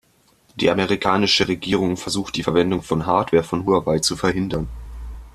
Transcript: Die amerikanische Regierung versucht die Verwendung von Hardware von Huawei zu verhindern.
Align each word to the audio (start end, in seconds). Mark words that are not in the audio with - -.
Die 0.55 0.71
amerikanische 0.71 1.47
Regierung 1.47 1.95
versucht 1.95 2.35
die 2.35 2.41
Verwendung 2.41 2.81
von 2.81 3.05
Hardware 3.05 3.43
von 3.43 3.67
Huawei 3.67 3.99
zu 3.99 4.15
verhindern. 4.15 4.67